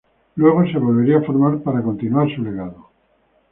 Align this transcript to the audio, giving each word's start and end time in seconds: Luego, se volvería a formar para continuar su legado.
Luego, 0.35 0.65
se 0.65 0.79
volvería 0.79 1.19
a 1.19 1.21
formar 1.21 1.61
para 1.61 1.83
continuar 1.83 2.27
su 2.35 2.41
legado. 2.41 2.89